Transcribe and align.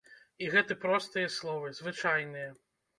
І 0.45 0.47
гэты 0.55 0.77
простыя 0.87 1.33
словы, 1.37 1.73
звычайныя. 1.85 2.55